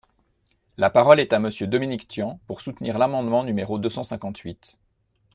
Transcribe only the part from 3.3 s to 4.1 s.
numéro deux cent